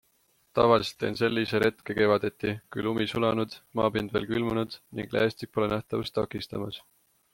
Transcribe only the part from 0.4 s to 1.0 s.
Tavaliselt